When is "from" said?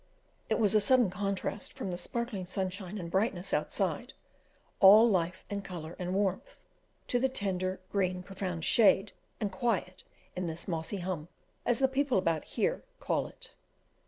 1.73-1.91